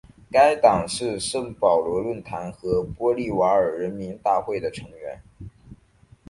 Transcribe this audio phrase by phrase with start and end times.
[0.31, 5.21] 该党是圣保罗论坛和玻利瓦尔人民大会的成员。